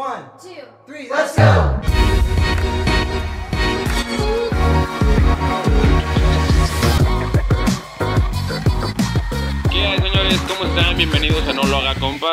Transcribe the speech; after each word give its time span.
One, 0.00 0.24
two, 0.40 0.64
three, 0.86 1.10
let's 1.10 1.36
go. 1.36 1.78
¿Qué 9.70 9.86
hay, 9.86 9.98
señores? 9.98 10.40
¿Cómo 10.48 10.70
están? 10.70 10.96
Bienvenidos 10.96 11.46
a 11.46 11.52
No 11.52 11.64
Lo 11.64 11.76
Haga 11.76 11.94
Compa. 12.00 12.32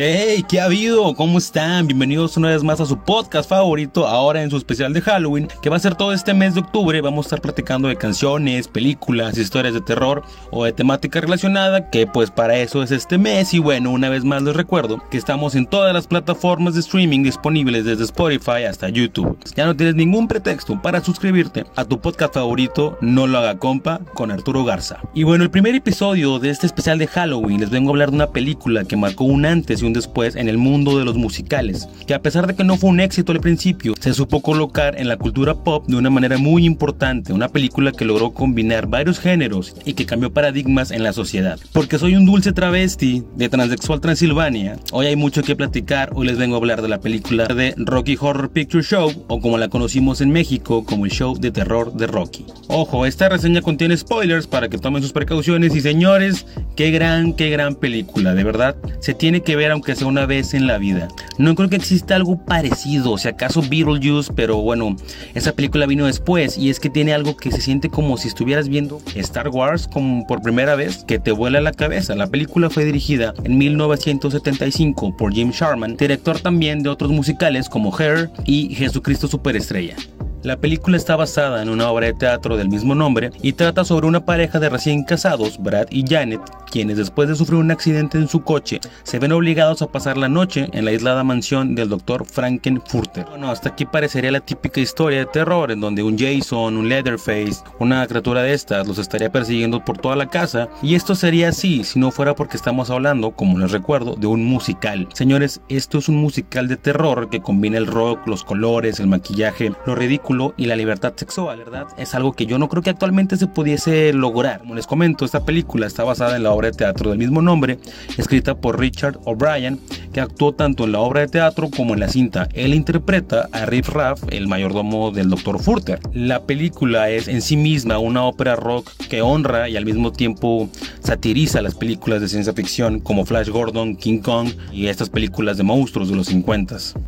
Hey, 0.00 0.44
¿qué 0.48 0.60
ha 0.60 0.66
habido? 0.66 1.12
¿Cómo 1.16 1.38
están? 1.38 1.88
Bienvenidos 1.88 2.36
una 2.36 2.50
vez 2.50 2.62
más 2.62 2.78
a 2.80 2.86
su 2.86 2.98
podcast 2.98 3.48
favorito, 3.48 4.06
ahora 4.06 4.44
en 4.44 4.48
su 4.48 4.56
especial 4.56 4.92
de 4.92 5.00
Halloween, 5.00 5.48
que 5.60 5.70
va 5.70 5.76
a 5.76 5.80
ser 5.80 5.96
todo 5.96 6.12
este 6.12 6.34
mes 6.34 6.54
de 6.54 6.60
octubre. 6.60 7.00
Vamos 7.00 7.26
a 7.26 7.26
estar 7.26 7.40
platicando 7.40 7.88
de 7.88 7.96
canciones, 7.96 8.68
películas, 8.68 9.36
historias 9.36 9.74
de 9.74 9.80
terror 9.80 10.22
o 10.52 10.64
de 10.64 10.72
temática 10.72 11.20
relacionada, 11.20 11.90
que 11.90 12.06
pues 12.06 12.30
para 12.30 12.58
eso 12.58 12.84
es 12.84 12.92
este 12.92 13.18
mes. 13.18 13.52
Y 13.54 13.58
bueno, 13.58 13.90
una 13.90 14.08
vez 14.08 14.22
más 14.22 14.40
les 14.44 14.54
recuerdo 14.54 15.02
que 15.10 15.18
estamos 15.18 15.56
en 15.56 15.66
todas 15.66 15.92
las 15.92 16.06
plataformas 16.06 16.74
de 16.74 16.80
streaming 16.80 17.24
disponibles 17.24 17.84
desde 17.84 18.04
Spotify 18.04 18.66
hasta 18.68 18.90
YouTube. 18.90 19.36
Ya 19.56 19.66
no 19.66 19.74
tienes 19.74 19.96
ningún 19.96 20.28
pretexto 20.28 20.80
para 20.80 21.02
suscribirte 21.02 21.64
a 21.74 21.84
tu 21.84 22.00
podcast 22.00 22.34
favorito, 22.34 22.96
No 23.00 23.26
lo 23.26 23.38
haga 23.38 23.58
compa, 23.58 23.98
con 24.14 24.30
Arturo 24.30 24.64
Garza. 24.64 25.00
Y 25.12 25.24
bueno, 25.24 25.42
el 25.42 25.50
primer 25.50 25.74
episodio 25.74 26.38
de 26.38 26.50
este 26.50 26.68
especial 26.68 26.98
de 26.98 27.08
Halloween 27.08 27.58
les 27.58 27.70
vengo 27.70 27.88
a 27.88 27.92
hablar 27.94 28.10
de 28.10 28.16
una 28.16 28.30
película 28.30 28.84
que 28.84 28.96
marcó 28.96 29.24
un 29.24 29.44
antes 29.44 29.82
y 29.82 29.87
un 29.88 29.92
después 29.92 30.36
en 30.36 30.48
el 30.48 30.58
mundo 30.58 30.96
de 30.98 31.04
los 31.04 31.16
musicales, 31.16 31.88
que 32.06 32.14
a 32.14 32.22
pesar 32.22 32.46
de 32.46 32.54
que 32.54 32.64
no 32.64 32.76
fue 32.76 32.90
un 32.90 33.00
éxito 33.00 33.32
al 33.32 33.40
principio, 33.40 33.94
se 33.98 34.14
supo 34.14 34.40
colocar 34.40 34.98
en 34.98 35.08
la 35.08 35.16
cultura 35.16 35.54
pop 35.54 35.86
de 35.88 35.96
una 35.96 36.10
manera 36.10 36.38
muy 36.38 36.64
importante, 36.64 37.32
una 37.32 37.48
película 37.48 37.92
que 37.92 38.04
logró 38.04 38.30
combinar 38.30 38.86
varios 38.86 39.18
géneros 39.18 39.74
y 39.84 39.94
que 39.94 40.06
cambió 40.06 40.32
paradigmas 40.32 40.90
en 40.90 41.02
la 41.02 41.12
sociedad. 41.12 41.58
Porque 41.72 41.98
soy 41.98 42.14
un 42.14 42.26
dulce 42.26 42.52
travesti 42.52 43.24
de 43.34 43.48
Transexual 43.48 44.00
Transilvania, 44.00 44.78
hoy 44.92 45.06
hay 45.06 45.16
mucho 45.16 45.42
que 45.42 45.56
platicar, 45.56 46.12
hoy 46.14 46.26
les 46.26 46.38
vengo 46.38 46.54
a 46.54 46.58
hablar 46.58 46.82
de 46.82 46.88
la 46.88 47.00
película 47.00 47.46
de 47.46 47.74
Rocky 47.76 48.16
Horror 48.20 48.50
Picture 48.50 48.84
Show, 48.84 49.24
o 49.26 49.40
como 49.40 49.58
la 49.58 49.68
conocimos 49.68 50.20
en 50.20 50.30
México 50.30 50.84
como 50.84 51.04
el 51.04 51.10
show 51.10 51.36
de 51.38 51.50
terror 51.50 51.92
de 51.94 52.06
Rocky. 52.06 52.44
Ojo, 52.68 53.06
esta 53.06 53.28
reseña 53.28 53.62
contiene 53.62 53.96
spoilers 53.96 54.46
para 54.46 54.68
que 54.68 54.78
tomen 54.78 55.02
sus 55.02 55.12
precauciones 55.12 55.74
y 55.74 55.80
señores, 55.80 56.46
qué 56.76 56.90
gran, 56.90 57.32
qué 57.32 57.50
gran 57.50 57.74
película, 57.74 58.34
de 58.34 58.44
verdad, 58.44 58.76
se 59.00 59.14
tiene 59.14 59.42
que 59.42 59.56
ver 59.56 59.72
aunque 59.78 59.94
sea 59.94 60.08
una 60.08 60.26
vez 60.26 60.54
en 60.54 60.66
la 60.66 60.76
vida. 60.76 61.06
No 61.38 61.54
creo 61.54 61.68
que 61.68 61.76
exista 61.76 62.16
algo 62.16 62.36
parecido, 62.36 63.16
si 63.16 63.28
acaso 63.28 63.62
Beetlejuice, 63.62 64.32
pero 64.34 64.56
bueno, 64.56 64.96
esa 65.34 65.52
película 65.52 65.86
vino 65.86 66.06
después 66.06 66.58
y 66.58 66.68
es 66.68 66.80
que 66.80 66.90
tiene 66.90 67.12
algo 67.12 67.36
que 67.36 67.52
se 67.52 67.60
siente 67.60 67.88
como 67.88 68.16
si 68.16 68.26
estuvieras 68.26 68.68
viendo 68.68 69.00
Star 69.14 69.50
Wars 69.50 69.86
como 69.86 70.26
por 70.26 70.42
primera 70.42 70.74
vez, 70.74 71.04
que 71.04 71.20
te 71.20 71.30
vuela 71.30 71.60
la 71.60 71.70
cabeza. 71.70 72.16
La 72.16 72.26
película 72.26 72.70
fue 72.70 72.84
dirigida 72.84 73.34
en 73.44 73.56
1975 73.56 75.16
por 75.16 75.32
Jim 75.32 75.52
Sharman, 75.52 75.96
director 75.96 76.40
también 76.40 76.82
de 76.82 76.88
otros 76.88 77.12
musicales 77.12 77.68
como 77.68 77.96
Hair 77.96 78.30
y 78.46 78.74
Jesucristo 78.74 79.28
Superestrella. 79.28 79.94
La 80.44 80.56
película 80.56 80.96
está 80.96 81.16
basada 81.16 81.60
en 81.62 81.68
una 81.68 81.90
obra 81.90 82.06
de 82.06 82.14
teatro 82.14 82.56
del 82.56 82.68
mismo 82.68 82.94
nombre 82.94 83.32
y 83.42 83.54
trata 83.54 83.84
sobre 83.84 84.06
una 84.06 84.24
pareja 84.24 84.60
de 84.60 84.68
recién 84.68 85.02
casados, 85.02 85.58
Brad 85.58 85.88
y 85.90 86.04
Janet, 86.08 86.40
quienes 86.70 86.96
después 86.96 87.28
de 87.28 87.34
sufrir 87.34 87.58
un 87.58 87.72
accidente 87.72 88.18
en 88.18 88.28
su 88.28 88.42
coche 88.42 88.78
se 89.02 89.18
ven 89.18 89.32
obligados 89.32 89.82
a 89.82 89.88
pasar 89.88 90.16
la 90.16 90.28
noche 90.28 90.68
en 90.72 90.84
la 90.84 90.92
aislada 90.92 91.24
mansión 91.24 91.74
del 91.74 91.88
Dr. 91.88 92.24
Frankenfurter. 92.24 93.24
Bueno, 93.24 93.50
hasta 93.50 93.70
aquí 93.70 93.84
parecería 93.84 94.30
la 94.30 94.38
típica 94.38 94.80
historia 94.80 95.18
de 95.18 95.26
terror 95.26 95.72
en 95.72 95.80
donde 95.80 96.04
un 96.04 96.16
Jason, 96.16 96.76
un 96.76 96.88
Leatherface, 96.88 97.64
una 97.80 98.06
criatura 98.06 98.42
de 98.42 98.54
estas 98.54 98.86
los 98.86 98.98
estaría 98.98 99.32
persiguiendo 99.32 99.84
por 99.84 99.98
toda 99.98 100.14
la 100.14 100.28
casa 100.28 100.68
y 100.82 100.94
esto 100.94 101.16
sería 101.16 101.48
así 101.48 101.82
si 101.82 101.98
no 101.98 102.12
fuera 102.12 102.36
porque 102.36 102.56
estamos 102.56 102.90
hablando, 102.90 103.32
como 103.32 103.58
les 103.58 103.72
recuerdo, 103.72 104.14
de 104.14 104.28
un 104.28 104.44
musical. 104.44 105.08
Señores, 105.14 105.60
esto 105.68 105.98
es 105.98 106.08
un 106.08 106.16
musical 106.18 106.68
de 106.68 106.76
terror 106.76 107.28
que 107.28 107.40
combina 107.40 107.76
el 107.76 107.88
rock, 107.88 108.24
los 108.28 108.44
colores, 108.44 109.00
el 109.00 109.08
maquillaje, 109.08 109.72
lo 109.84 109.96
ridículo 109.96 110.27
y 110.58 110.66
la 110.66 110.76
libertad 110.76 111.14
sexual, 111.16 111.58
¿verdad? 111.58 111.86
Es 111.96 112.14
algo 112.14 112.34
que 112.34 112.44
yo 112.44 112.58
no 112.58 112.68
creo 112.68 112.82
que 112.82 112.90
actualmente 112.90 113.38
se 113.38 113.46
pudiese 113.46 114.12
lograr. 114.12 114.58
Como 114.58 114.74
les 114.74 114.86
comento, 114.86 115.24
esta 115.24 115.44
película 115.44 115.86
está 115.86 116.04
basada 116.04 116.36
en 116.36 116.42
la 116.42 116.52
obra 116.52 116.70
de 116.70 116.76
teatro 116.76 117.08
del 117.08 117.18
mismo 117.18 117.40
nombre, 117.40 117.78
escrita 118.18 118.54
por 118.54 118.78
Richard 118.78 119.18
O'Brien, 119.24 119.80
que 120.12 120.20
actuó 120.20 120.52
tanto 120.52 120.84
en 120.84 120.92
la 120.92 121.00
obra 121.00 121.22
de 121.22 121.28
teatro 121.28 121.70
como 121.74 121.94
en 121.94 122.00
la 122.00 122.08
cinta. 122.08 122.46
Él 122.52 122.74
interpreta 122.74 123.48
a 123.52 123.64
Riff 123.64 123.88
Raff, 123.88 124.22
el 124.30 124.48
mayordomo 124.48 125.12
del 125.12 125.30
Dr. 125.30 125.60
Furter. 125.60 125.98
La 126.12 126.42
película 126.42 127.08
es 127.08 127.26
en 127.26 127.40
sí 127.40 127.56
misma 127.56 127.98
una 127.98 128.24
ópera 128.24 128.54
rock 128.54 128.90
que 129.08 129.22
honra 129.22 129.70
y 129.70 129.78
al 129.78 129.86
mismo 129.86 130.12
tiempo 130.12 130.68
satiriza 131.00 131.62
las 131.62 131.74
películas 131.74 132.20
de 132.20 132.28
ciencia 132.28 132.52
ficción 132.52 133.00
como 133.00 133.24
Flash 133.24 133.48
Gordon, 133.48 133.96
King 133.96 134.18
Kong 134.18 134.50
y 134.72 134.88
estas 134.88 135.08
películas 135.08 135.56
de 135.56 135.62
monstruos 135.62 136.10
de 136.10 136.16
los 136.16 136.26
50. 136.26 136.58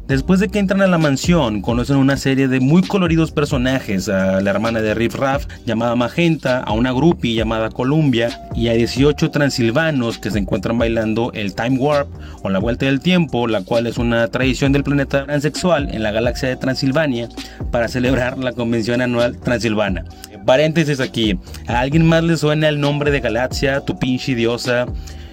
Después 0.06 0.41
de 0.41 0.48
que 0.48 0.59
entran 0.59 0.80
a 0.80 0.86
la 0.86 0.97
mansión, 0.97 1.60
conocen 1.60 1.97
una 1.97 2.16
serie 2.16 2.48
de 2.48 2.60
muy 2.60 2.82
coloridos 3.10 3.32
personajes, 3.32 4.09
a 4.09 4.41
la 4.41 4.50
hermana 4.50 4.81
de 4.81 4.94
Riff 4.94 5.16
Raff 5.16 5.44
llamada 5.66 5.97
Magenta, 5.97 6.60
a 6.60 6.71
una 6.71 6.93
groupie 6.93 7.34
llamada 7.34 7.69
Columbia 7.69 8.48
y 8.54 8.69
a 8.69 8.75
18 8.75 9.32
transilvanos 9.32 10.19
que 10.19 10.31
se 10.31 10.38
encuentran 10.38 10.78
bailando 10.78 11.32
el 11.34 11.56
Time 11.56 11.76
Warp 11.76 12.09
o 12.44 12.50
la 12.50 12.60
Vuelta 12.60 12.87
del 12.87 13.00
Tiempo, 13.00 13.48
la 13.48 13.65
cual 13.65 13.88
es 13.88 13.98
una 13.98 14.28
tradición 14.28 14.71
del 14.71 14.84
planeta 14.84 15.25
transexual 15.25 15.93
en 15.93 16.04
la 16.04 16.12
galaxia 16.12 16.50
de 16.50 16.56
Transilvania 16.56 17.28
para 17.72 17.88
celebrar 17.88 18.38
la 18.38 18.53
convención 18.53 19.00
anual 19.00 19.41
transilvana. 19.41 20.04
Paréntesis 20.47 21.00
aquí, 21.00 21.37
¿a 21.66 21.81
alguien 21.81 22.06
más 22.06 22.22
le 22.22 22.37
suena 22.37 22.69
el 22.69 22.78
nombre 22.78 23.10
de 23.10 23.19
Galaxia, 23.19 23.81
tu 23.81 23.98
pinche 23.98 24.37
diosa? 24.37 24.87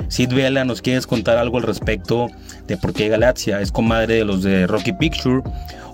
Sid 0.08 0.34
Vela, 0.34 0.66
¿nos 0.66 0.82
quieres 0.82 1.06
contar 1.06 1.38
algo 1.38 1.58
al 1.58 1.64
respecto 1.64 2.28
de 2.68 2.78
por 2.78 2.94
qué 2.94 3.08
Galaxia 3.10 3.62
es 3.62 3.72
comadre 3.72 4.16
de 4.16 4.26
los 4.26 4.44
de 4.44 4.68
Rocky 4.68 4.94
Picture? 4.94 5.42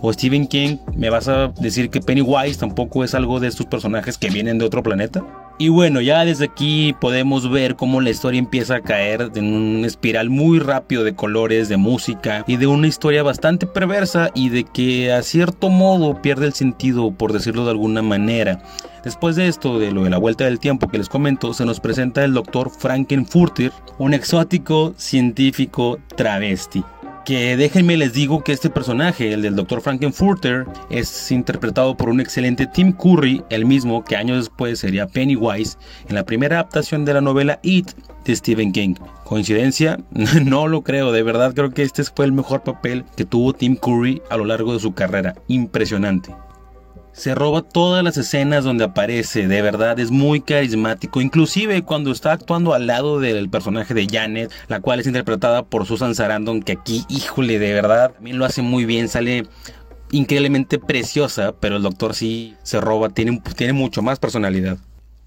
O 0.01 0.11
Stephen 0.11 0.47
King, 0.47 0.78
¿me 0.95 1.09
vas 1.09 1.29
a 1.29 1.53
decir 1.59 1.89
que 1.89 2.01
Pennywise 2.01 2.59
tampoco 2.59 3.06
es 3.06 3.13
algo 3.13 3.39
de 3.39 3.47
estos 3.47 3.66
personajes 3.67 4.17
que 4.17 4.29
vienen 4.29 4.57
de 4.57 4.66
otro 4.66 4.84
planeta? 4.84 5.23
Y 5.59 5.69
bueno, 5.69 6.01
ya 6.01 6.25
desde 6.25 6.45
aquí 6.45 6.95
podemos 7.00 7.50
ver 7.50 7.75
cómo 7.75 8.01
la 8.01 8.09
historia 8.09 8.39
empieza 8.39 8.78
a 8.78 8.81
caer 8.81 9.31
en 9.35 9.53
un 9.53 9.85
espiral 9.85 10.29
muy 10.29 10.59
rápido 10.59 11.03
de 11.03 11.16
colores, 11.16 11.69
de 11.69 11.78
música 11.78 12.44
y 12.47 12.57
de 12.57 12.67
una 12.67 12.88
historia 12.88 13.22
bastante 13.23 13.67
perversa 13.67 14.31
y 14.34 14.50
de 14.50 14.63
que 14.63 15.13
a 15.13 15.22
cierto 15.22 15.69
modo 15.69 16.22
pierde 16.22 16.47
el 16.47 16.53
sentido, 16.53 17.11
por 17.11 17.31
decirlo 17.31 17.66
de 17.66 17.72
alguna 17.72 18.01
manera. 18.01 18.63
Después 19.03 19.36
de 19.36 19.50
esto, 19.50 19.80
de 19.80 19.91
lo 19.91 20.06
de 20.06 20.09
la 20.09 20.18
vuelta 20.18 20.46
del 20.46 20.59
tiempo 20.59 20.88
que 20.88 20.97
les 20.97 21.09
comento, 21.09 21.53
se 21.53 21.66
nos 21.66 21.81
presenta 21.81 22.24
el 22.24 22.34
doctor 22.34 22.69
Frankenfurter, 22.69 23.74
un 23.97 24.14
exótico 24.14 24.94
científico 24.97 26.00
travesti. 26.16 26.84
Que 27.25 27.58
déjenme 27.58 27.97
les 27.97 28.14
digo 28.14 28.44
que 28.44 28.53
este 28.53 28.69
personaje, 28.69 29.34
el 29.34 29.41
del 29.41 29.56
Dr. 29.56 29.81
Frankenfurter, 29.81 30.66
es 30.90 31.31
interpretado 31.31 31.96
por 31.97 32.09
un 32.09 32.22
excelente 32.22 32.66
Tim 32.66 32.94
Curry, 32.94 33.44
el 33.50 33.66
mismo 33.66 34.06
que 34.06 34.16
años 34.16 34.38
después 34.38 34.80
sería 34.80 35.08
Pennywise 35.08 35.78
en 36.08 36.16
la 36.16 36.25
primera 36.25 36.58
adaptación 36.58 37.03
de 37.03 37.14
la 37.14 37.22
novela 37.22 37.59
It 37.62 37.91
de 38.24 38.35
Stephen 38.35 38.72
King. 38.72 38.96
¿Coincidencia? 39.25 40.00
No 40.46 40.68
lo 40.68 40.81
creo, 40.81 41.12
de 41.12 41.24
verdad 41.24 41.53
creo 41.53 41.72
que 41.72 41.84
este 41.84 42.03
fue 42.03 42.25
el 42.25 42.31
mejor 42.31 42.64
papel 42.64 43.03
que 43.16 43.25
tuvo 43.25 43.53
Tim 43.53 43.75
Curry 43.75 44.22
a 44.30 44.38
lo 44.38 44.46
largo 44.46 44.74
de 44.74 44.80
su 44.80 44.94
carrera. 44.94 45.35
Impresionante. 45.47 46.34
Se 47.13 47.35
roba 47.35 47.62
todas 47.62 48.03
las 48.03 48.18
escenas 48.18 48.63
donde 48.63 48.85
aparece, 48.85 49.47
de 49.47 49.62
verdad 49.62 50.00
es 50.00 50.09
muy 50.09 50.41
carismático, 50.41 51.22
inclusive 51.22 51.84
cuando 51.84 52.12
está 52.12 52.31
actuando 52.31 52.74
al 52.74 52.88
lado 52.88 53.19
del 53.19 53.51
personaje 53.51 53.94
de 53.94 54.07
Janet, 54.12 54.51
la 54.68 54.81
cual 54.81 55.00
es 55.00 55.06
interpretada 55.06 55.63
por 55.63 55.85
Susan 55.85 56.16
Sarandon, 56.16 56.63
que 56.63 56.72
aquí, 56.72 57.06
híjole, 57.09 57.59
de 57.59 57.72
verdad, 57.72 58.13
también 58.13 58.40
lo 58.40 58.46
hace 58.46 58.63
muy 58.63 58.85
bien, 58.85 59.09
sale 59.09 59.46
increíblemente 60.12 60.79
preciosa, 60.79 61.53
pero 61.59 61.78
el 61.78 61.84
doctor 61.84 62.16
sí 62.16 62.56
se 62.63 62.81
roba, 62.81 63.09
tiene, 63.09 63.40
tiene 63.56 63.73
mucho 63.73 64.02
más 64.02 64.18
personalidad. 64.18 64.79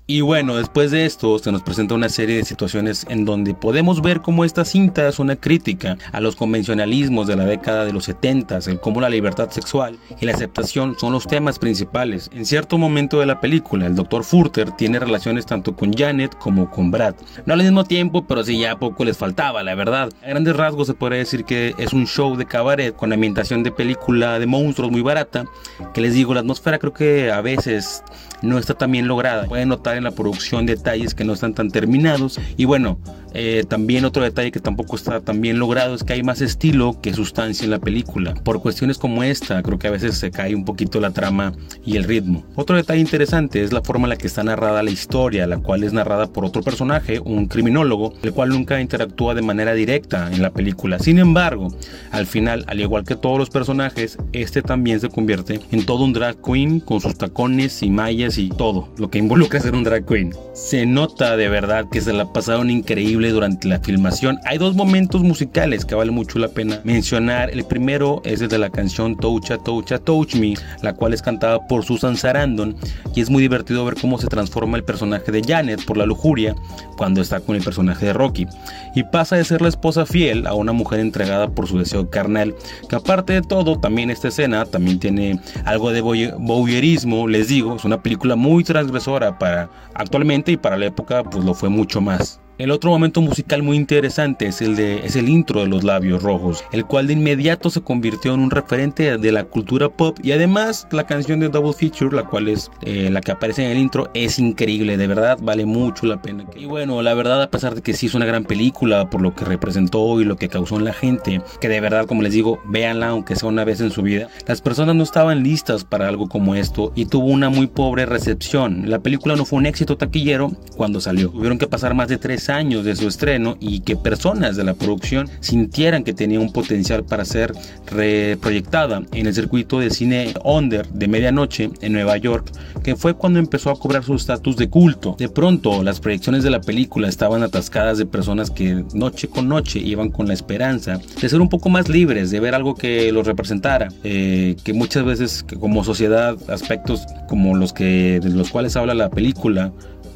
Y 0.08 0.20
bueno, 0.20 0.54
después 0.54 0.92
de 0.92 1.04
esto 1.04 1.36
se 1.40 1.50
nos 1.50 1.62
presenta 1.62 1.96
una 1.96 2.08
serie 2.08 2.36
de 2.36 2.44
situaciones 2.44 3.04
en 3.08 3.24
donde 3.24 3.54
podemos 3.54 4.02
ver 4.02 4.20
cómo 4.22 4.44
esta 4.44 4.64
cinta 4.64 5.08
es 5.08 5.18
una 5.18 5.34
crítica 5.34 5.98
a 6.12 6.20
los 6.20 6.36
convencionalismos 6.36 7.26
de 7.26 7.34
la 7.34 7.44
década 7.44 7.84
de 7.84 7.92
los 7.92 8.04
70, 8.04 8.58
el 8.68 8.78
cómo 8.78 9.00
la 9.00 9.10
libertad 9.10 9.50
sexual 9.50 9.98
y 10.20 10.26
la 10.26 10.34
aceptación 10.34 10.94
son 10.96 11.12
los 11.12 11.26
temas 11.26 11.58
principales. 11.58 12.30
En 12.32 12.46
cierto 12.46 12.78
momento 12.78 13.18
de 13.18 13.26
la 13.26 13.40
película, 13.40 13.86
el 13.86 13.96
Dr. 13.96 14.22
Furter 14.22 14.70
tiene 14.70 15.00
relaciones 15.00 15.44
tanto 15.44 15.74
con 15.74 15.92
Janet 15.92 16.38
como 16.38 16.70
con 16.70 16.92
Brad. 16.92 17.16
No 17.44 17.54
al 17.54 17.64
mismo 17.64 17.82
tiempo, 17.82 18.24
pero 18.28 18.44
sí 18.44 18.60
ya 18.60 18.78
poco 18.78 19.04
les 19.04 19.18
faltaba, 19.18 19.64
la 19.64 19.74
verdad. 19.74 20.10
A 20.22 20.28
grandes 20.28 20.54
rasgos 20.54 20.86
se 20.86 20.94
podría 20.94 21.18
decir 21.18 21.44
que 21.44 21.74
es 21.78 21.92
un 21.92 22.06
show 22.06 22.36
de 22.36 22.46
cabaret 22.46 22.94
con 22.94 23.12
ambientación 23.12 23.64
de 23.64 23.72
película 23.72 24.38
de 24.38 24.46
monstruos 24.46 24.92
muy 24.92 25.02
barata, 25.02 25.46
que 25.92 26.00
les 26.00 26.14
digo, 26.14 26.32
la 26.32 26.40
atmósfera 26.40 26.78
creo 26.78 26.92
que 26.92 27.32
a 27.32 27.40
veces 27.40 28.04
no 28.46 28.58
está 28.58 28.74
tan 28.74 28.92
bien 28.92 29.08
lograda. 29.08 29.46
Pueden 29.46 29.68
notar 29.68 29.96
en 29.96 30.04
la 30.04 30.12
producción 30.12 30.66
detalles 30.66 31.14
que 31.14 31.24
no 31.24 31.32
están 31.32 31.54
tan 31.54 31.70
terminados. 31.70 32.40
Y 32.56 32.64
bueno, 32.64 32.98
eh, 33.38 33.64
también 33.68 34.06
otro 34.06 34.22
detalle 34.22 34.50
que 34.50 34.60
tampoco 34.60 34.96
está 34.96 35.20
tan 35.20 35.42
bien 35.42 35.58
logrado 35.58 35.94
es 35.94 36.02
que 36.02 36.14
hay 36.14 36.22
más 36.22 36.40
estilo 36.40 36.98
que 37.02 37.12
sustancia 37.12 37.64
en 37.64 37.70
la 37.70 37.78
película. 37.78 38.32
Por 38.32 38.62
cuestiones 38.62 38.96
como 38.96 39.22
esta, 39.22 39.62
creo 39.62 39.78
que 39.78 39.88
a 39.88 39.90
veces 39.90 40.16
se 40.16 40.30
cae 40.30 40.54
un 40.54 40.64
poquito 40.64 41.00
la 41.00 41.10
trama 41.10 41.52
y 41.84 41.96
el 41.96 42.04
ritmo. 42.04 42.44
Otro 42.54 42.76
detalle 42.76 43.00
interesante 43.00 43.62
es 43.62 43.74
la 43.74 43.82
forma 43.82 44.06
en 44.06 44.10
la 44.10 44.16
que 44.16 44.26
está 44.26 44.42
narrada 44.42 44.82
la 44.82 44.90
historia, 44.90 45.46
la 45.46 45.58
cual 45.58 45.84
es 45.84 45.92
narrada 45.92 46.28
por 46.28 46.46
otro 46.46 46.62
personaje, 46.62 47.20
un 47.20 47.46
criminólogo, 47.46 48.14
el 48.22 48.32
cual 48.32 48.48
nunca 48.48 48.80
interactúa 48.80 49.34
de 49.34 49.42
manera 49.42 49.74
directa 49.74 50.30
en 50.32 50.40
la 50.40 50.50
película. 50.50 50.98
Sin 50.98 51.18
embargo, 51.18 51.68
al 52.12 52.26
final, 52.26 52.64
al 52.68 52.80
igual 52.80 53.04
que 53.04 53.16
todos 53.16 53.38
los 53.38 53.50
personajes, 53.50 54.16
este 54.32 54.62
también 54.62 54.98
se 54.98 55.10
convierte 55.10 55.60
en 55.72 55.84
todo 55.84 56.04
un 56.04 56.14
drag 56.14 56.40
queen 56.42 56.80
con 56.80 57.02
sus 57.02 57.18
tacones 57.18 57.82
y 57.82 57.90
mallas 57.90 58.38
y 58.38 58.48
todo 58.48 58.88
lo 58.96 59.10
que 59.10 59.18
involucra 59.18 59.60
ser 59.60 59.74
un 59.74 59.84
drag 59.84 60.06
queen. 60.06 60.32
Se 60.54 60.86
nota 60.86 61.36
de 61.36 61.50
verdad 61.50 61.86
que 61.90 62.00
se 62.00 62.14
la 62.14 62.32
pasaron 62.32 62.70
increíble 62.70 63.25
durante 63.30 63.68
la 63.68 63.80
filmación. 63.80 64.38
Hay 64.44 64.58
dos 64.58 64.74
momentos 64.74 65.22
musicales 65.22 65.84
que 65.84 65.94
vale 65.94 66.10
mucho 66.10 66.38
la 66.38 66.48
pena 66.48 66.80
mencionar. 66.84 67.50
El 67.50 67.64
primero 67.64 68.22
es 68.24 68.40
el 68.40 68.48
de 68.48 68.58
la 68.58 68.70
canción 68.70 69.16
Toucha 69.16 69.58
Toucha 69.58 69.98
Touch 69.98 70.34
Me, 70.36 70.54
la 70.82 70.94
cual 70.94 71.14
es 71.14 71.22
cantada 71.22 71.66
por 71.66 71.84
Susan 71.84 72.16
Sarandon 72.16 72.76
y 73.14 73.20
es 73.20 73.30
muy 73.30 73.42
divertido 73.42 73.84
ver 73.84 73.96
cómo 74.00 74.18
se 74.18 74.26
transforma 74.26 74.76
el 74.76 74.84
personaje 74.84 75.32
de 75.32 75.42
Janet 75.42 75.84
por 75.84 75.96
la 75.96 76.06
lujuria 76.06 76.54
cuando 76.96 77.20
está 77.20 77.40
con 77.40 77.56
el 77.56 77.62
personaje 77.62 78.06
de 78.06 78.12
Rocky 78.12 78.46
y 78.94 79.04
pasa 79.04 79.36
de 79.36 79.44
ser 79.44 79.62
la 79.62 79.68
esposa 79.68 80.06
fiel 80.06 80.46
a 80.46 80.54
una 80.54 80.72
mujer 80.72 81.00
entregada 81.00 81.48
por 81.48 81.66
su 81.66 81.78
deseo 81.78 82.08
carnal, 82.10 82.54
que 82.88 82.96
aparte 82.96 83.34
de 83.34 83.42
todo, 83.42 83.78
también 83.78 84.10
esta 84.10 84.28
escena 84.28 84.64
también 84.64 84.98
tiene 84.98 85.40
algo 85.64 85.92
de 85.92 86.00
voyeurismo, 86.00 87.28
les 87.28 87.48
digo, 87.48 87.76
es 87.76 87.84
una 87.84 88.02
película 88.02 88.36
muy 88.36 88.64
transgresora 88.64 89.38
para 89.38 89.68
actualmente 89.94 90.52
y 90.52 90.56
para 90.56 90.76
la 90.76 90.86
época 90.86 91.24
pues 91.24 91.44
lo 91.44 91.54
fue 91.54 91.68
mucho 91.68 92.00
más. 92.00 92.40
El 92.58 92.70
otro 92.70 92.88
momento 92.88 93.20
musical 93.20 93.62
muy 93.62 93.76
interesante 93.76 94.46
es 94.46 94.62
el, 94.62 94.76
de, 94.76 95.04
es 95.04 95.14
el 95.14 95.28
intro 95.28 95.60
de 95.60 95.66
Los 95.66 95.84
Labios 95.84 96.22
Rojos, 96.22 96.64
el 96.72 96.86
cual 96.86 97.06
de 97.06 97.12
inmediato 97.12 97.68
se 97.68 97.82
convirtió 97.82 98.32
en 98.32 98.40
un 98.40 98.50
referente 98.50 99.18
de 99.18 99.32
la 99.32 99.44
cultura 99.44 99.90
pop 99.90 100.18
y 100.22 100.32
además 100.32 100.88
la 100.90 101.04
canción 101.04 101.40
de 101.40 101.50
Double 101.50 101.74
Feature, 101.74 102.16
la 102.16 102.24
cual 102.24 102.48
es 102.48 102.70
eh, 102.80 103.10
la 103.12 103.20
que 103.20 103.32
aparece 103.32 103.62
en 103.66 103.72
el 103.72 103.78
intro, 103.78 104.08
es 104.14 104.38
increíble, 104.38 104.96
de 104.96 105.06
verdad 105.06 105.38
vale 105.42 105.66
mucho 105.66 106.06
la 106.06 106.22
pena. 106.22 106.46
Y 106.56 106.64
bueno, 106.64 107.02
la 107.02 107.12
verdad 107.12 107.42
a 107.42 107.50
pesar 107.50 107.74
de 107.74 107.82
que 107.82 107.92
sí 107.92 108.06
es 108.06 108.14
una 108.14 108.24
gran 108.24 108.44
película 108.44 109.10
por 109.10 109.20
lo 109.20 109.34
que 109.34 109.44
representó 109.44 110.18
y 110.22 110.24
lo 110.24 110.36
que 110.36 110.48
causó 110.48 110.78
en 110.78 110.84
la 110.84 110.94
gente, 110.94 111.42
que 111.60 111.68
de 111.68 111.80
verdad 111.80 112.06
como 112.06 112.22
les 112.22 112.32
digo, 112.32 112.62
véanla 112.64 113.08
aunque 113.08 113.36
sea 113.36 113.50
una 113.50 113.64
vez 113.64 113.82
en 113.82 113.90
su 113.90 114.00
vida, 114.00 114.28
las 114.46 114.62
personas 114.62 114.96
no 114.96 115.02
estaban 115.02 115.42
listas 115.42 115.84
para 115.84 116.08
algo 116.08 116.26
como 116.26 116.54
esto 116.54 116.90
y 116.94 117.04
tuvo 117.04 117.26
una 117.26 117.50
muy 117.50 117.66
pobre 117.66 118.06
recepción. 118.06 118.88
La 118.88 119.00
película 119.00 119.36
no 119.36 119.44
fue 119.44 119.58
un 119.58 119.66
éxito 119.66 119.98
taquillero 119.98 120.52
cuando 120.74 121.02
salió, 121.02 121.28
tuvieron 121.28 121.58
que 121.58 121.66
pasar 121.66 121.92
más 121.92 122.08
de 122.08 122.16
tres 122.16 122.45
años 122.48 122.84
de 122.84 122.96
su 122.96 123.08
estreno 123.08 123.56
y 123.60 123.80
que 123.80 123.96
personas 123.96 124.56
de 124.56 124.64
la 124.64 124.74
producción 124.74 125.28
sintieran 125.40 126.04
que 126.04 126.14
tenía 126.14 126.40
un 126.40 126.52
potencial 126.52 127.04
para 127.04 127.24
ser 127.24 127.52
reproyectada 127.86 129.02
en 129.12 129.26
el 129.26 129.34
circuito 129.34 129.78
de 129.78 129.90
cine 129.90 130.34
under 130.44 130.88
de 130.88 131.08
medianoche 131.08 131.70
en 131.80 131.92
Nueva 131.92 132.16
York, 132.16 132.50
que 132.82 132.96
fue 132.96 133.14
cuando 133.14 133.38
empezó 133.38 133.70
a 133.70 133.78
cobrar 133.78 134.04
su 134.04 134.14
estatus 134.14 134.56
de 134.56 134.68
culto. 134.68 135.16
De 135.18 135.28
pronto, 135.28 135.82
las 135.82 136.00
proyecciones 136.00 136.42
de 136.42 136.50
la 136.50 136.60
película 136.60 137.08
estaban 137.08 137.42
atascadas 137.42 137.98
de 137.98 138.06
personas 138.06 138.50
que 138.50 138.84
noche 138.94 139.28
con 139.28 139.48
noche 139.48 139.78
iban 139.78 140.10
con 140.10 140.28
la 140.28 140.34
esperanza 140.34 141.00
de 141.20 141.28
ser 141.28 141.40
un 141.40 141.48
poco 141.48 141.68
más 141.68 141.88
libres, 141.88 142.30
de 142.30 142.40
ver 142.40 142.54
algo 142.54 142.74
que 142.74 143.12
los 143.12 143.26
representara, 143.26 143.88
eh, 144.04 144.56
que 144.64 144.72
muchas 144.72 145.04
veces 145.04 145.44
como 145.60 145.84
sociedad 145.84 146.36
aspectos 146.48 147.06
como 147.28 147.54
los 147.56 147.72
que 147.72 148.20
de 148.20 148.30
los 148.30 148.50
cuales 148.50 148.76
habla 148.76 148.94
la 148.94 149.10
película 149.10 149.72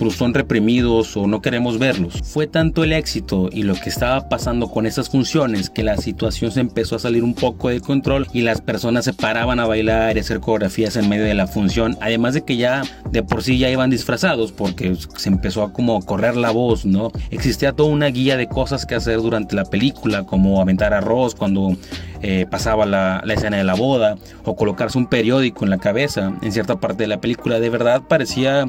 son 0.09 0.33
reprimidos 0.33 1.17
o 1.17 1.27
no 1.27 1.43
queremos 1.43 1.79
verlos. 1.79 2.23
Fue 2.25 2.47
tanto 2.47 2.85
el 2.85 2.93
éxito 2.93 3.51
y 3.53 3.65
lo 3.65 3.75
que 3.75 3.91
estaba 3.91 4.29
pasando 4.29 4.69
con 4.69 4.87
esas 4.87 5.11
funciones 5.11 5.69
que 5.69 5.83
la 5.83 5.99
situación 5.99 6.51
se 6.51 6.61
empezó 6.61 6.97
a 6.97 7.01
salir 7.01 7.23
un 7.23 7.35
poco 7.35 7.69
de 7.69 7.81
control 7.81 8.27
y 8.33 8.41
las 8.41 8.63
personas 8.63 9.05
se 9.05 9.13
paraban 9.13 9.61
a 9.61 9.67
bailar 9.67 10.17
y 10.17 10.21
hacer 10.21 10.41
coreografías 10.41 10.97
en 10.97 11.09
medio 11.09 11.25
de 11.25 11.35
la 11.35 11.47
función, 11.47 11.99
además 12.01 12.35
de 12.35 12.43
que 12.43 12.57
ya 12.57 12.83
de 13.11 13.23
por 13.23 13.43
sí 13.43 13.59
ya 13.59 13.69
iban 13.69 13.91
disfrazados 13.91 14.53
porque 14.53 14.97
se 15.17 15.29
empezó 15.29 15.63
a 15.63 15.73
como 15.73 16.01
correr 16.03 16.37
la 16.37 16.51
voz, 16.51 16.87
¿no? 16.87 17.13
Existía 17.31 17.73
toda 17.73 17.91
una 17.91 18.07
guía 18.07 18.37
de 18.37 18.47
cosas 18.47 18.87
que 18.87 18.95
hacer 18.95 19.19
durante 19.19 19.55
la 19.55 19.65
película, 19.65 20.25
como 20.25 20.61
aventar 20.61 20.95
arroz 20.95 21.35
cuando 21.35 21.77
eh, 22.23 22.47
pasaba 22.51 22.87
la, 22.87 23.23
la, 23.25 23.35
escena 23.35 23.57
de 23.57 23.65
la 23.65 23.75
boda 23.75 24.17
o 24.45 24.57
colocarse 24.57 24.99
un 24.99 25.07
periódico 25.07 25.65
en 25.65 25.71
la 25.71 25.79
cabeza 25.79 26.33
en 26.43 26.53
cierta 26.53 26.77
parte 26.77 27.05
de 27.05 27.09
la 27.09 27.21
película. 27.21 27.61
De 27.61 27.71
verdad 27.71 28.03
parecía 28.07 28.69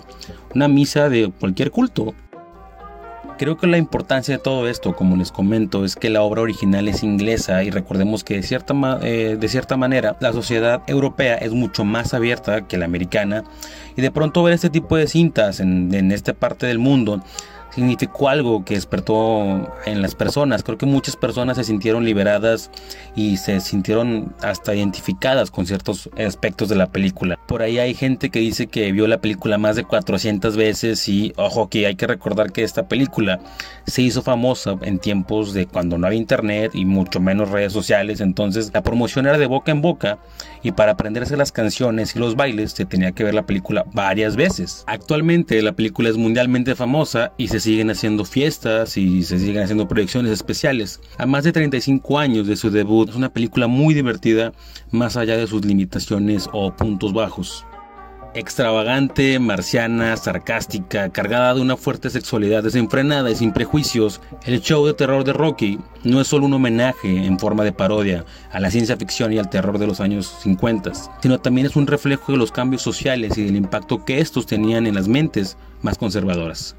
una 0.56 0.68
misa 0.68 1.10
de 1.10 1.32
cualquier 1.40 1.72
culto. 1.72 2.14
Creo 3.42 3.58
que 3.58 3.66
la 3.66 3.80
importancia 3.80 4.38
de 4.38 4.44
todo 4.44 4.70
esto, 4.70 4.96
como 4.96 5.16
les 5.18 5.32
comento, 5.32 5.84
es 5.84 5.96
que 5.96 6.12
la 6.12 6.22
obra 6.22 6.44
original 6.44 6.88
es 6.88 7.02
inglesa 7.02 7.64
y 7.64 7.72
recordemos 7.72 8.24
que 8.24 8.36
de 8.36 8.44
cierta, 8.44 9.00
eh, 9.02 9.36
de 9.40 9.48
cierta 9.48 9.78
manera 9.78 10.16
la 10.20 10.32
sociedad 10.32 10.84
europea 10.86 11.38
es 11.38 11.52
mucho 11.52 11.84
más 11.84 12.14
abierta 12.14 12.68
que 12.68 12.78
la 12.78 12.86
americana 12.86 13.44
y 13.98 14.02
de 14.04 14.12
pronto 14.12 14.44
ver 14.44 14.54
este 14.54 14.70
tipo 14.70 14.96
de 14.96 15.08
cintas 15.08 15.60
en, 15.60 15.92
en 15.94 16.12
esta 16.12 16.34
parte 16.34 16.68
del 16.68 16.78
mundo 16.78 17.24
significó 17.74 18.30
algo 18.30 18.64
que 18.66 18.76
despertó 18.76 19.74
en 19.86 20.02
las 20.02 20.16
personas. 20.16 20.64
Creo 20.64 20.78
que 20.78 20.86
muchas 20.86 21.16
personas 21.16 21.58
se 21.58 21.64
sintieron 21.64 22.06
liberadas 22.06 22.70
y 23.16 23.38
se 23.38 23.60
sintieron 23.60 24.34
hasta 24.42 24.76
identificadas 24.76 25.52
con 25.52 25.66
ciertos 25.66 26.10
aspectos 26.18 26.70
de 26.70 26.76
la 26.76 26.92
película. 26.92 27.40
Por 27.48 27.62
ahí 27.62 27.80
hay 27.80 27.94
gente 27.94 28.30
que 28.30 28.40
dice 28.40 28.68
que 28.68 28.92
vio 28.92 29.08
la 29.08 29.22
película 29.22 29.58
más 29.58 29.76
de 29.76 29.84
400 29.84 30.58
veces 30.58 31.08
y 31.08 31.34
ojo 31.38 31.70
que 31.70 31.88
hay 31.88 31.96
que 31.96 32.08
recordar 32.08 32.52
que 32.52 32.64
esta 32.64 32.88
película 32.88 33.40
se 33.88 34.02
hizo 34.02 34.22
famosa 34.22 34.76
en 34.82 35.00
tiempos 35.00 35.54
de 35.54 35.66
cuando 35.66 35.98
no 35.98 36.08
había 36.08 36.20
internet 36.20 36.72
y 36.74 36.86
mucho 36.86 37.20
menos 37.20 37.50
redes 37.50 37.74
sociales. 37.74 38.22
Entonces 38.22 38.72
la 38.74 38.84
promoción 38.84 39.28
era 39.28 39.38
de 39.38 39.48
boca 39.48 39.72
en 39.72 39.82
boca 39.82 40.20
y 40.62 40.72
para 40.72 40.94
aprenderse 40.94 41.38
las 41.38 41.52
canciones 41.52 42.16
y 42.16 42.20
los 42.20 42.36
bailes 42.36 42.72
se 42.72 42.86
tenía 42.86 43.14
que 43.14 43.24
ver 43.24 43.34
la 43.34 43.46
película 43.46 43.86
varias 43.94 44.36
veces. 44.36 44.84
Actualmente 44.88 45.62
la 45.62 45.72
película 45.72 46.10
es 46.10 46.18
mundialmente 46.18 46.76
famosa 46.76 47.32
y 47.38 47.48
se 47.48 47.61
siguen 47.62 47.90
haciendo 47.90 48.26
fiestas 48.26 48.98
y 48.98 49.24
se 49.24 49.40
siguen 49.40 49.64
haciendo 49.64 49.88
proyecciones 49.88 50.32
especiales. 50.32 51.00
A 51.18 51.26
más 51.26 51.46
de 51.46 51.54
35 51.54 52.20
años 52.20 52.48
de 52.48 52.58
su 52.58 52.70
debut, 52.70 53.10
es 53.10 53.16
una 53.16 53.32
película 53.32 53.68
muy 53.68 53.94
divertida 53.94 54.52
más 54.92 55.16
allá 55.16 55.38
de 55.38 55.48
sus 55.48 55.64
limitaciones 55.64 56.50
o 56.52 56.76
puntos 56.76 57.14
bajos 57.14 57.66
extravagante, 58.34 59.40
marciana, 59.40 60.16
sarcástica, 60.16 61.10
cargada 61.10 61.54
de 61.54 61.62
una 61.62 61.78
fuerte 61.78 62.10
sexualidad 62.10 62.64
desenfrenada 62.64 63.30
y 63.30 63.36
sin 63.36 63.52
prejuicios, 63.52 64.22
el 64.46 64.62
show 64.62 64.86
de 64.86 64.94
terror 64.94 65.24
de 65.24 65.34
Rocky 65.34 65.80
no 66.04 66.22
es 66.22 66.28
solo 66.28 66.46
un 66.46 66.54
homenaje 66.54 67.26
en 67.26 67.40
forma 67.40 67.64
de 67.64 67.74
parodia 67.74 68.26
a 68.52 68.60
la 68.60 68.72
ciencia 68.72 68.98
ficción 68.98 69.34
y 69.34 69.38
al 69.38 69.50
terror 69.50 69.78
de 69.80 69.88
los 69.88 70.00
años 70.00 70.34
50, 70.42 70.92
sino 71.22 71.40
también 71.40 71.68
es 71.68 71.76
un 71.76 71.88
reflejo 71.88 72.32
de 72.32 72.38
los 72.38 72.52
cambios 72.52 72.82
sociales 72.82 73.38
y 73.38 73.44
del 73.44 73.56
impacto 73.56 74.06
que 74.06 74.20
estos 74.20 74.46
tenían 74.46 74.88
en 74.88 74.96
las 74.96 75.08
mentes 75.08 75.58
más 75.82 75.98
conservadoras. 75.98 76.76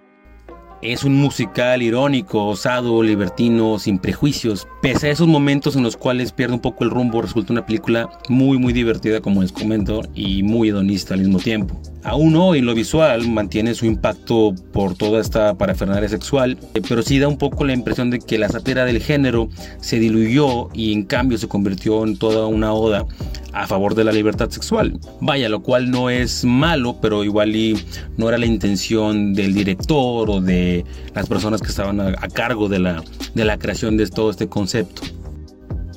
Es 0.82 1.04
un 1.04 1.14
musical 1.14 1.80
irónico, 1.80 2.44
osado, 2.48 3.04
libertino, 3.04 3.78
sin 3.78 4.00
prejuicios. 4.00 4.66
Pese 4.82 5.06
a 5.06 5.10
esos 5.12 5.28
momentos 5.28 5.76
en 5.76 5.84
los 5.84 5.96
cuales 5.96 6.32
pierde 6.32 6.54
un 6.54 6.60
poco 6.60 6.82
el 6.82 6.90
rumbo, 6.90 7.22
resulta 7.22 7.52
una 7.52 7.64
película 7.64 8.10
muy 8.28 8.58
muy 8.58 8.72
divertida 8.72 9.20
como 9.20 9.42
les 9.42 9.52
comento 9.52 10.02
y 10.12 10.42
muy 10.42 10.70
hedonista 10.70 11.14
al 11.14 11.20
mismo 11.20 11.38
tiempo. 11.38 11.80
Aún 12.02 12.34
hoy 12.34 12.62
lo 12.62 12.74
visual 12.74 13.28
mantiene 13.28 13.74
su 13.74 13.86
impacto 13.86 14.56
por 14.72 14.96
toda 14.96 15.20
esta 15.20 15.54
parafernalia 15.54 16.08
sexual, 16.08 16.58
eh, 16.74 16.82
pero 16.88 17.02
sí 17.02 17.20
da 17.20 17.28
un 17.28 17.38
poco 17.38 17.64
la 17.64 17.74
impresión 17.74 18.10
de 18.10 18.18
que 18.18 18.36
la 18.36 18.48
sátira 18.48 18.84
del 18.84 19.00
género 19.00 19.48
se 19.80 20.00
diluyó 20.00 20.68
y 20.74 20.92
en 20.92 21.04
cambio 21.04 21.38
se 21.38 21.46
convirtió 21.46 22.02
en 22.02 22.18
toda 22.18 22.48
una 22.48 22.72
oda 22.72 23.06
a 23.52 23.66
favor 23.66 23.94
de 23.94 24.04
la 24.04 24.12
libertad 24.12 24.50
sexual. 24.50 24.98
Vaya, 25.20 25.48
lo 25.48 25.62
cual 25.62 25.90
no 25.90 26.10
es 26.10 26.44
malo, 26.44 26.96
pero 27.00 27.22
igual 27.22 27.54
y 27.54 27.76
no 28.16 28.28
era 28.28 28.38
la 28.38 28.46
intención 28.46 29.34
del 29.34 29.54
director 29.54 30.30
o 30.30 30.40
de 30.40 30.71
las 31.14 31.28
personas 31.28 31.60
que 31.60 31.68
estaban 31.68 32.00
a, 32.00 32.14
cargo 32.34 32.68
de 32.68 32.78
la, 32.78 33.02
de 33.34 33.44
la 33.44 33.58
creación 33.58 33.96
de 33.96 34.06
todo 34.08 34.30
este 34.30 34.48
concepto. 34.48 35.02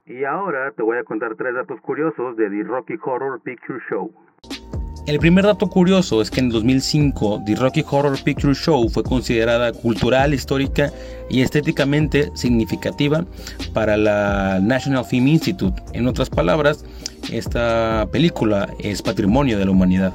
Y 0.06 0.24
ahora 0.24 0.72
te 0.76 0.84
voy 0.84 0.98
a 0.98 1.04
contar 1.04 1.36
tres 1.36 1.54
datos 1.56 1.80
curiosos 1.82 2.38
de 2.38 2.50
The 2.50 2.64
Rocky 2.64 2.96
Horror 3.04 3.42
Picture 3.42 3.80
Show. 3.90 4.12
El 5.08 5.20
primer 5.20 5.46
dato 5.46 5.68
curioso 5.68 6.20
es 6.20 6.32
que 6.32 6.40
en 6.40 6.50
2005 6.50 7.44
The 7.46 7.56
Rocky 7.56 7.86
Horror 7.88 8.18
Picture 8.24 8.56
Show 8.56 8.90
fue 8.90 9.04
considerada 9.04 9.72
cultural, 9.72 10.34
histórica 10.34 10.92
y 11.30 11.42
estéticamente 11.42 12.32
significativa 12.34 13.24
para 13.74 13.98
la 13.98 14.60
National 14.64 15.06
Film 15.06 15.28
Institute. 15.28 15.80
En 15.94 16.08
otras 16.08 16.32
palabras, 16.32 16.84
esta 17.32 18.08
película 18.12 18.68
es 18.80 19.04
patrimonio 19.04 19.60
de 19.60 19.66
la 19.66 19.72
humanidad. 19.72 20.14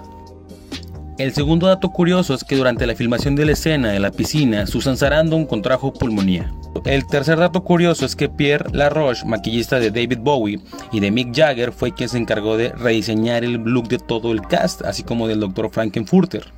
El 1.20 1.34
segundo 1.34 1.66
dato 1.66 1.90
curioso 1.90 2.32
es 2.32 2.44
que 2.44 2.56
durante 2.56 2.86
la 2.86 2.94
filmación 2.94 3.36
de 3.36 3.44
la 3.44 3.52
escena 3.52 3.90
de 3.90 4.00
la 4.00 4.10
piscina, 4.10 4.66
Susan 4.66 4.96
Sarandon 4.96 5.44
contrajo 5.44 5.92
pulmonía. 5.92 6.50
El 6.86 7.06
tercer 7.06 7.38
dato 7.38 7.62
curioso 7.62 8.06
es 8.06 8.16
que 8.16 8.30
Pierre 8.30 8.70
Laroche, 8.72 9.26
maquillista 9.26 9.78
de 9.78 9.90
David 9.90 10.20
Bowie 10.22 10.60
y 10.90 11.00
de 11.00 11.10
Mick 11.10 11.36
Jagger, 11.36 11.72
fue 11.72 11.92
quien 11.92 12.08
se 12.08 12.16
encargó 12.16 12.56
de 12.56 12.70
rediseñar 12.70 13.44
el 13.44 13.56
look 13.56 13.88
de 13.88 13.98
todo 13.98 14.32
el 14.32 14.40
cast, 14.40 14.80
así 14.80 15.02
como 15.02 15.28
del 15.28 15.40
Dr. 15.40 15.68
Frankenfurter. 15.70 16.54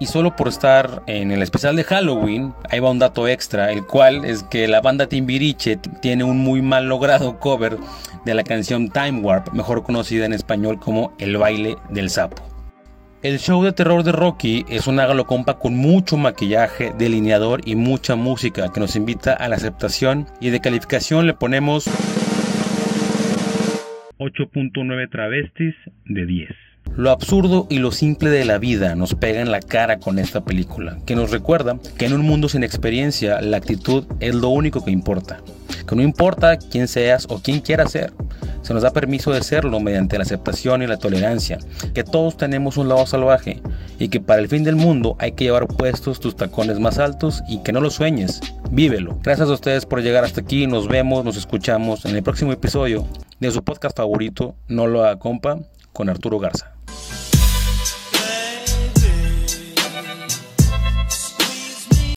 Y 0.00 0.06
solo 0.06 0.34
por 0.34 0.48
estar 0.48 1.04
en 1.06 1.30
el 1.30 1.40
especial 1.40 1.76
de 1.76 1.84
Halloween, 1.84 2.52
ahí 2.70 2.80
va 2.80 2.90
un 2.90 2.98
dato 2.98 3.28
extra, 3.28 3.70
el 3.70 3.86
cual 3.86 4.24
es 4.24 4.42
que 4.42 4.66
la 4.66 4.80
banda 4.80 5.06
Timbiriche 5.06 5.76
tiene 6.02 6.24
un 6.24 6.38
muy 6.38 6.60
mal 6.60 6.88
logrado 6.88 7.38
cover 7.38 7.78
de 8.24 8.34
la 8.34 8.42
canción 8.42 8.90
Time 8.90 9.20
Warp, 9.20 9.52
mejor 9.52 9.84
conocida 9.84 10.26
en 10.26 10.32
español 10.32 10.80
como 10.80 11.12
El 11.18 11.36
baile 11.36 11.76
del 11.88 12.10
sapo. 12.10 12.49
El 13.22 13.38
show 13.38 13.62
de 13.62 13.72
terror 13.72 14.02
de 14.02 14.12
Rocky 14.12 14.64
es 14.70 14.86
una 14.86 15.04
galocompa 15.04 15.58
con 15.58 15.76
mucho 15.76 16.16
maquillaje, 16.16 16.94
delineador 16.96 17.60
y 17.66 17.74
mucha 17.74 18.16
música 18.16 18.72
que 18.72 18.80
nos 18.80 18.96
invita 18.96 19.34
a 19.34 19.46
la 19.48 19.56
aceptación 19.56 20.26
y 20.40 20.48
de 20.48 20.60
calificación 20.62 21.26
le 21.26 21.34
ponemos 21.34 21.86
8.9 24.16 25.10
travestis 25.10 25.74
de 26.06 26.24
10. 26.24 26.48
Lo 26.96 27.10
absurdo 27.10 27.66
y 27.68 27.78
lo 27.80 27.92
simple 27.92 28.30
de 28.30 28.46
la 28.46 28.56
vida 28.56 28.94
nos 28.94 29.14
pega 29.14 29.42
en 29.42 29.50
la 29.50 29.60
cara 29.60 29.98
con 29.98 30.18
esta 30.18 30.42
película, 30.42 30.96
que 31.04 31.14
nos 31.14 31.30
recuerda 31.30 31.78
que 31.98 32.06
en 32.06 32.14
un 32.14 32.22
mundo 32.22 32.48
sin 32.48 32.64
experiencia 32.64 33.42
la 33.42 33.58
actitud 33.58 34.06
es 34.20 34.34
lo 34.34 34.48
único 34.48 34.82
que 34.82 34.92
importa. 34.92 35.42
Que 35.86 35.94
no 35.94 36.00
importa 36.00 36.56
quién 36.56 36.88
seas 36.88 37.26
o 37.28 37.42
quién 37.42 37.60
quieras 37.60 37.92
ser, 37.92 38.12
se 38.62 38.74
nos 38.74 38.82
da 38.82 38.90
permiso 38.90 39.32
de 39.32 39.42
serlo 39.42 39.80
mediante 39.80 40.16
la 40.16 40.24
aceptación 40.24 40.82
y 40.82 40.86
la 40.86 40.98
tolerancia, 40.98 41.58
que 41.94 42.04
todos 42.04 42.36
tenemos 42.36 42.76
un 42.76 42.88
lado 42.88 43.06
salvaje 43.06 43.62
y 43.98 44.08
que 44.08 44.20
para 44.20 44.40
el 44.40 44.48
fin 44.48 44.64
del 44.64 44.76
mundo 44.76 45.16
hay 45.18 45.32
que 45.32 45.44
llevar 45.44 45.66
puestos 45.66 46.20
tus 46.20 46.36
tacones 46.36 46.78
más 46.78 46.98
altos 46.98 47.42
y 47.48 47.62
que 47.62 47.72
no 47.72 47.80
lo 47.80 47.90
sueñes, 47.90 48.40
vívelo. 48.70 49.18
Gracias 49.22 49.48
a 49.48 49.52
ustedes 49.52 49.86
por 49.86 50.02
llegar 50.02 50.24
hasta 50.24 50.40
aquí, 50.40 50.66
nos 50.66 50.88
vemos, 50.88 51.24
nos 51.24 51.36
escuchamos 51.36 52.04
en 52.04 52.16
el 52.16 52.22
próximo 52.22 52.52
episodio 52.52 53.06
de 53.38 53.50
su 53.50 53.62
podcast 53.62 53.96
favorito, 53.96 54.54
No 54.68 54.86
lo 54.86 55.04
haga 55.04 55.18
compa, 55.18 55.58
con 55.92 56.08
Arturo 56.08 56.38
Garza. 56.38 56.79